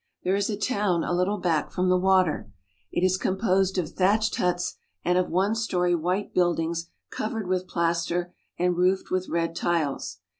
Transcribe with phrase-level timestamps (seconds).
[0.23, 2.51] There is a town a little back from the water.
[2.91, 7.67] It is com posed of thatched huts and of one story white buildings covered with
[7.67, 10.17] plaster and roofed with red tiles.